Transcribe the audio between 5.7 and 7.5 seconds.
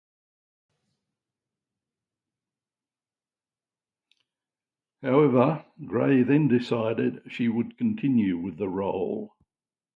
Gray then decided she